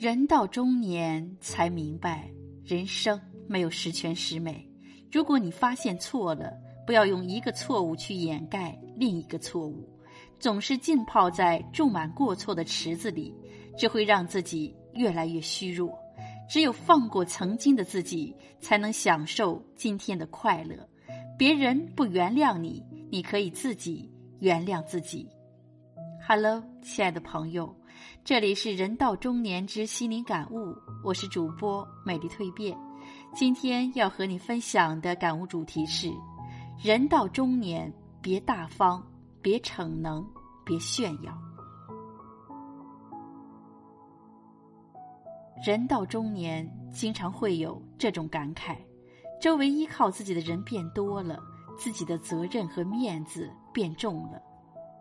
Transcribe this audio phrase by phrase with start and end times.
[0.00, 2.26] 人到中年才明白，
[2.64, 4.66] 人生没有十全十美。
[5.12, 6.54] 如果你发现错了，
[6.86, 9.86] 不要用一个错误去掩盖另一个错误，
[10.38, 13.34] 总是浸泡在种满过错的池子里，
[13.76, 15.94] 只会让自己越来越虚弱。
[16.48, 20.76] 只有放过曾经的自己，才能享受今天的快乐。
[21.36, 25.28] 别人不原谅你，你可以自己原谅自己。
[26.26, 27.74] Hello，亲爱的朋友。
[28.24, 32.76] 这里是人到中年之心灵感悟，我是主播美丽蜕变。
[33.34, 36.10] 今天要和你分享的感悟主题是：
[36.82, 39.04] 人到中年，别大方，
[39.42, 40.26] 别逞能，
[40.64, 41.36] 别炫耀。
[45.64, 48.76] 人到中年，经常会有这种感慨：
[49.40, 51.38] 周围依靠自己的人变多了，
[51.78, 54.40] 自己的责任和面子变重了，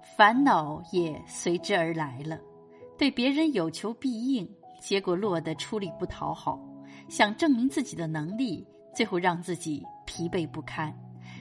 [0.01, 2.39] 烦恼也随之而来了。
[2.97, 4.49] 对别人有求必应，
[4.81, 6.59] 结果落得出力不讨好；
[7.07, 10.93] 想证明自己的能力，最后让自己疲惫不堪。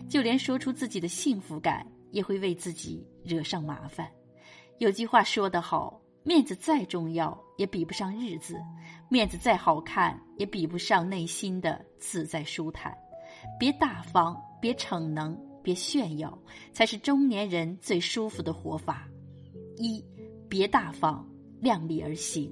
[0.08, 4.08] 就连说出自己的幸福感，也会为自己惹上麻烦。
[4.78, 8.54] 有句话说得好：“面子再重要，也比不上日子；
[9.08, 12.96] 面子再好看，也比不上内心的自在舒坦。”
[13.58, 15.36] 别大方，别逞能，
[15.68, 16.38] 别炫耀，
[16.72, 19.06] 才是中年人最舒服的活法。
[19.76, 20.02] 一，
[20.48, 21.22] 别大方。
[21.60, 22.50] 量力而行。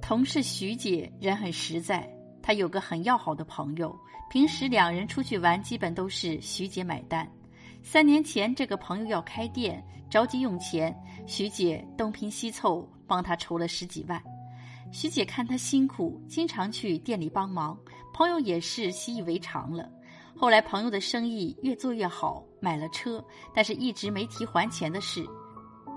[0.00, 2.08] 同事徐姐人很实在，
[2.40, 3.94] 她有个很要好的朋友，
[4.30, 7.30] 平时两人出去玩基本都是徐姐买单。
[7.82, 14.22] 三年前，这个朋友要开店，着急用钱，徐姐东拼西凑帮他筹了十几万。
[14.90, 17.78] 徐姐看他辛苦，经常去店里帮忙，
[18.14, 19.86] 朋友也是习以为常了。
[20.36, 23.22] 后来朋友的生意越做越好，买了车，
[23.54, 25.26] 但是一直没提还钱的事。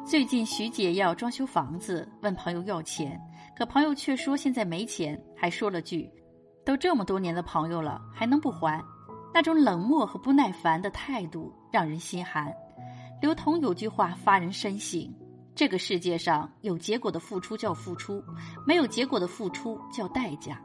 [0.06, 3.20] 最近徐姐要装修房子，问朋友要钱，
[3.56, 6.10] 可朋友却说现在没钱，还说了句
[6.66, 8.84] ：“都这么多年的朋友了，还能不还？”
[9.34, 12.54] 那种冷漠和不耐烦的态度让人心寒。
[13.22, 15.10] 刘同有句话发人深省：
[15.56, 18.22] 这个世界上有结果的付出叫付出，
[18.68, 20.62] 没有结果的付出叫代价。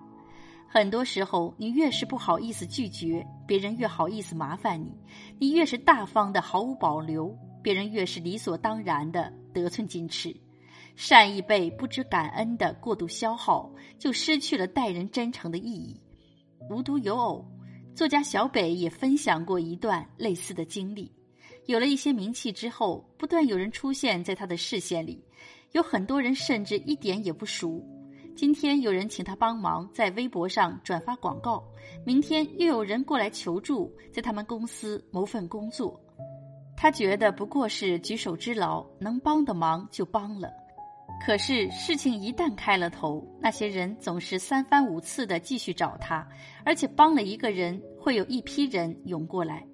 [0.71, 4.89] 很多时候，你越是不好意思拒绝，别人越好意思麻烦你；
[5.39, 7.35] 你越是大方的毫无保留。
[7.63, 10.35] 别人越是理所当然的得寸进尺，
[10.95, 15.99] 善意被不知感恩的过度消耗，就失去了待人真诚的意义。
[16.71, 17.45] 无独有偶，
[17.95, 21.11] 作家小北也分享过一段类似的经历。
[21.67, 25.25] 有了一些名气之后，不断有人出现在他的视线里，
[25.73, 27.83] 有很多人甚至一点也不熟。
[28.39, 31.61] 今天有人请他帮忙在微博上转发广告，
[32.05, 36.01] 明天又有人过来求助，在他们公司谋份工作。
[36.77, 40.49] 他觉得不过是举手之劳，能帮的忙就帮了。
[41.27, 46.25] 可是事情一旦开了头，那些人总是三番五次的继续找他，
[46.65, 49.67] 而且帮了一个人，会有一批人涌过来。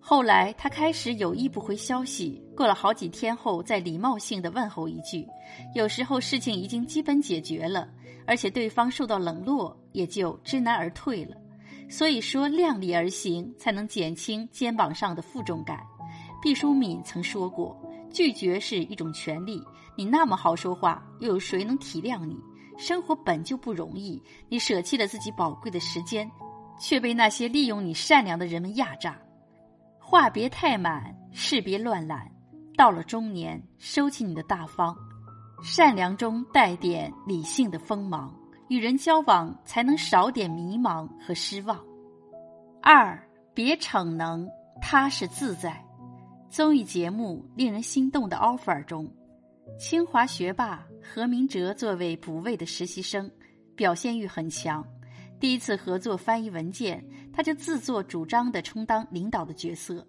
[0.00, 5.24] 后来他开始有意不回消息，过了好几天后再礼貌性的问候一句。
[5.72, 7.88] 有时候事情已经基本解决了，
[8.28, 11.34] 而且对方受到冷落，也就知难而退了。
[11.88, 15.80] 所以说，量力而行才能减轻肩膀上的负重感。
[16.42, 17.74] 毕淑敏曾说过
[18.12, 19.60] ：“拒绝是一种权利。
[19.96, 22.36] 你那么好说话，又有谁能体谅你？
[22.76, 26.30] 生活本就不容易，你舍弃了自己宝贵的时间，
[26.78, 29.18] 却被那些利用你善良的人们压榨。
[29.98, 32.30] 话别太满，事别乱揽。
[32.76, 34.94] 到了中年，收起你的大方，
[35.62, 38.32] 善良中带点理性的锋芒，
[38.68, 41.84] 与人交往才能少点迷茫和失望。
[42.80, 43.20] 二，
[43.54, 44.48] 别逞能，
[44.80, 45.84] 踏实自在。”
[46.48, 49.12] 综艺节目令人心动的 offer 中，
[49.78, 53.30] 清华学霸何明哲作为补位的实习生，
[53.76, 54.82] 表现欲很强。
[55.38, 60.06] 第一次合作翻译文件，他就自作主张的充当领导的角色，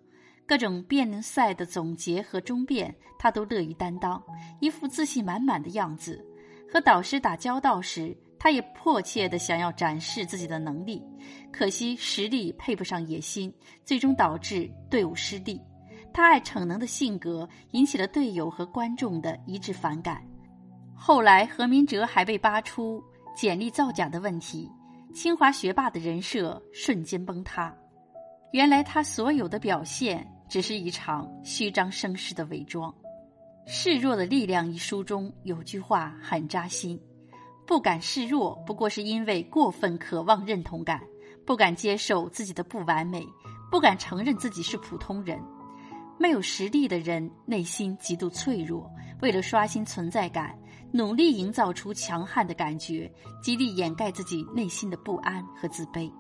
[0.50, 4.20] 各种辩论赛的总结和终辩，他都乐于担当，
[4.60, 6.26] 一副自信满满的样子。
[6.68, 11.06] 和导师打交道时，他也迫切的想要展示自己的能力，
[11.52, 13.54] 可惜实力配不上野心，
[13.86, 15.62] 最终导致队伍失利。
[16.12, 20.20] 他爱逞能的性格引起了队友和观众的一致反感。
[20.96, 23.04] 后来，何明哲还被扒出
[23.36, 24.68] 简历造假的问题，
[25.14, 27.72] 清华学霸的人设瞬间崩塌。
[28.52, 32.92] 原来，他所有的表现只是一场虚张声势的伪装。
[33.72, 37.00] 《示弱的力量》一书中有句话很扎心：
[37.68, 41.00] 不敢示弱，不过是因为过分渴望认同感，
[41.46, 43.24] 不敢接受自己的不完美，
[43.70, 45.40] 不敢承认自己是普通人。
[46.18, 48.92] 没有实力的人内心极度脆弱，
[49.22, 50.58] 为了刷新存在感，
[50.92, 53.10] 努力营造出强悍的感觉，
[53.42, 56.12] 极力掩盖自己内心的不安和自卑，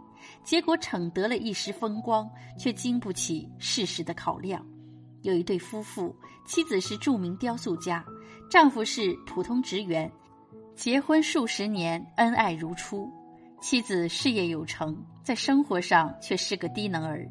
[0.43, 4.65] 结果逞得了一时风光，却经不起事实的考量。
[5.21, 8.05] 有一对夫妇，妻子是著名雕塑家，
[8.49, 10.09] 丈夫是普通职员，
[10.75, 13.11] 结婚数十年，恩爱如初。
[13.61, 17.29] 妻子事业有成，在生活上却是个低能儿，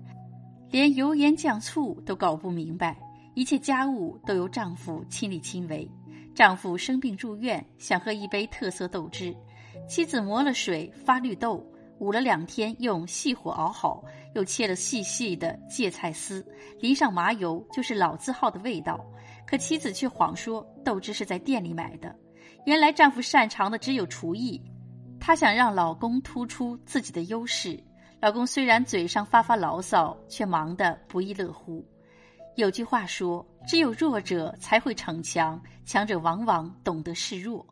[0.70, 2.94] 连油盐酱醋都搞不明白，
[3.34, 5.90] 一切家务都由丈夫亲力亲为。
[6.34, 9.34] 丈夫生病住院，想喝一杯特色豆汁，
[9.88, 11.66] 妻子磨了水发绿豆，
[12.00, 14.02] 捂了两天，用细火熬好，
[14.34, 16.46] 又切了细细的芥菜丝，
[16.80, 19.04] 淋上麻油，就是老字号的味道。
[19.46, 22.14] 可妻子却谎说豆汁是在店里买的。
[22.66, 24.62] 原来丈夫擅长的只有厨艺。
[25.18, 27.82] 她想让老公突出自己的优势，
[28.20, 31.84] 老公虽然嘴上发发牢骚，却忙得不亦乐乎。
[32.56, 37.66] 有句话说：“只有弱者才会逞强，强者往往懂得示弱。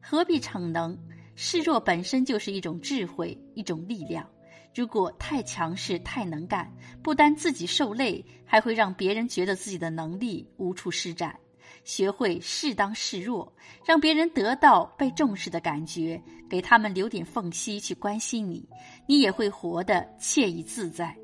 [0.00, 0.98] 何必逞能？
[1.42, 4.28] 示弱本身就是一种智慧，一种力量。
[4.74, 6.70] 如果太强势、太能干，
[7.02, 11.34] 不单自己受累，还会让别人觉得自己的能力无处施展。”
[11.82, 13.50] 学会适当示弱，
[13.86, 18.68] 让别人得到被重视的感觉，给他们留点缝隙去关心你，
[19.06, 21.16] 你也会活得惬意自在。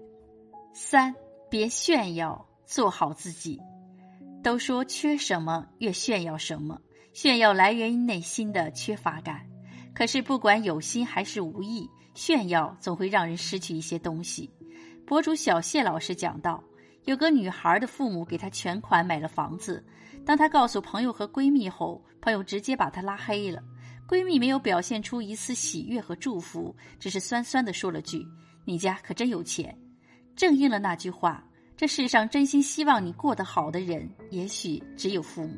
[0.73, 1.15] 三，
[1.51, 3.61] 别炫耀，做好自己。
[4.43, 6.81] 都说缺什么越炫耀什么，
[7.13, 9.47] 炫耀来源于内心的缺乏感。
[9.97, 14.51] 可是不管有心还是无意，炫耀总会让人失去一些东西。
[15.07, 16.63] 博主小谢老师讲到。
[17.05, 19.83] 有个女孩的父母给她全款买了房子，
[20.27, 23.63] 当她告诉朋友和闺蜜后，朋友直接把她拉黑了。
[24.07, 28.27] 闺蜜没有表现出一丝喜悦和祝福，只是酸酸的说了句
[28.67, 29.75] ：“你家可真有钱。”
[30.37, 31.43] 正应了那句话：
[31.77, 35.55] 这世上真心希望你过得好的人，也许只有父母。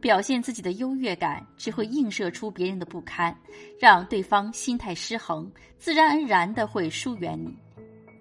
[0.00, 3.36] 表现自己的优越感，只会映射出别人的不堪，
[3.80, 7.56] 让对方心态失衡，自然而然的会疏远你。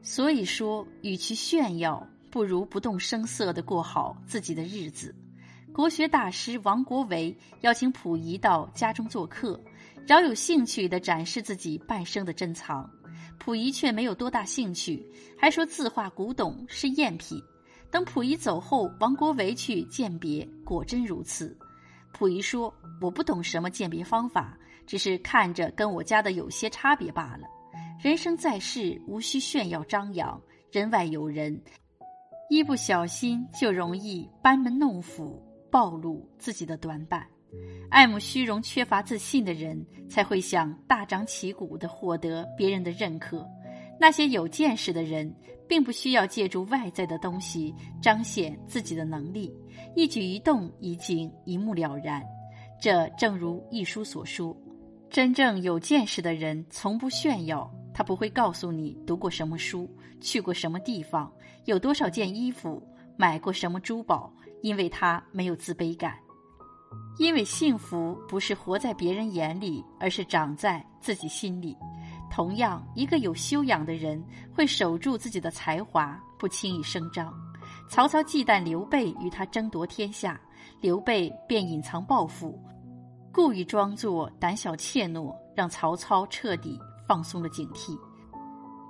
[0.01, 2.07] 所以说，与其炫耀。
[2.31, 5.13] 不如不动声色地过好自己的日子。
[5.71, 9.63] 国学大师王国维邀请溥仪到家中做客，
[10.07, 12.89] 饶有兴趣地展示自己半生的珍藏。
[13.37, 15.05] 溥仪却没有多大兴趣，
[15.37, 17.39] 还说字画古董是赝品。
[17.91, 21.55] 等溥仪走后，王国维去鉴别，果真如此。
[22.13, 27.47] 溥仪说：“我不懂什么鉴别方法，只是看着跟我家的有些差别罢了。
[27.99, 30.39] 人生在世，无需炫耀张扬，
[30.71, 31.61] 人外有人。”
[32.49, 37.25] 一不小心就容易班门弄斧，暴露自己的短板。
[37.89, 43.47] 爱慕虚荣、缺乏自信的人，才会想大张旗鼓地获得别人的认可。
[43.99, 45.33] 那些有见识的人，
[45.67, 49.53] 并不需要借助外在的东西彰显自己的能力，
[49.95, 52.21] 一举一动已经一目了然。
[52.81, 54.55] 这正如一书所说
[55.09, 59.87] ：“真正有见识的人，从不炫耀。”他不会告诉你读过什么书，
[60.19, 61.31] 去过什么地方，
[61.65, 62.81] 有多少件衣服，
[63.15, 66.17] 买过什么珠宝，因为他没有自卑感。
[67.19, 71.77] 因为幸福不是活在别人眼里，而是长在自己心里。
[72.35, 74.19] 同样，一个有修养的人
[74.51, 77.31] 会守住自己的才华，不轻易声张。
[77.87, 80.41] 曹操忌惮刘备与他争夺天下，
[80.81, 82.59] 刘备便隐藏抱负，
[83.31, 86.79] 故意装作胆小怯懦，让曹操彻底。
[87.05, 87.99] 放松了警惕。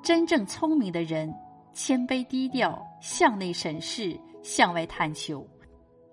[0.04, 1.34] 真正聪明的人，
[1.74, 5.46] 谦卑低调，向内审视，向外探求。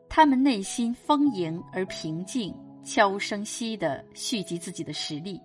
[0.09, 5.39] 他们内心丰盈而平静，悄无声息地蓄积自己的实力。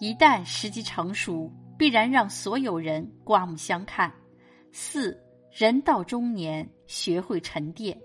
[0.00, 4.12] 一旦时机成熟，必然让所有人刮目相看。
[4.70, 7.98] 四人到中年，学会沉淀。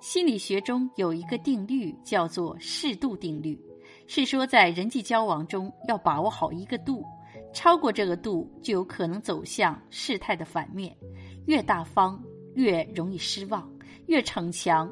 [0.00, 3.60] 心理学中有一个定律，叫做适度定律，
[4.06, 7.04] 是说在人际交往中要把握好一个度。
[7.52, 10.96] 超过这个度，就有可能走向事态的反面。
[11.46, 12.18] 越大方，
[12.54, 13.62] 越容易失望；
[14.06, 14.90] 越逞强，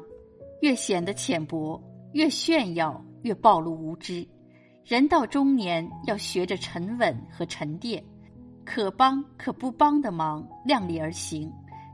[0.61, 1.81] 越显得浅薄；
[2.13, 4.27] 越炫耀，越暴露无知。
[4.85, 8.03] 人到中年，要学着沉稳和沉淀，
[8.63, 11.49] 可帮可不帮的忙，量力而行；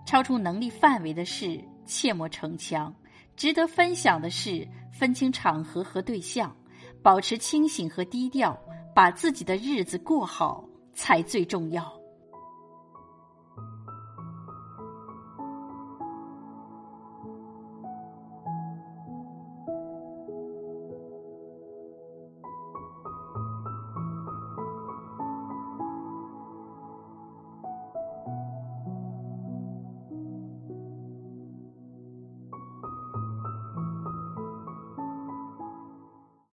[0.06, 2.94] 超出能力范围的事，切莫逞强；
[3.38, 6.54] 值得分享的事，分清场合和对象，
[7.02, 8.58] 保持清醒和低调。
[8.94, 12.01] 把自己的日子过好才最重要。